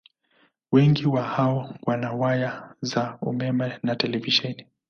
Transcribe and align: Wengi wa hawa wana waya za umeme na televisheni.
Wengi 0.71 1.05
wa 1.07 1.23
hawa 1.23 1.75
wana 1.83 2.11
waya 2.11 2.75
za 2.81 3.17
umeme 3.21 3.79
na 3.83 3.95
televisheni. 3.95 4.67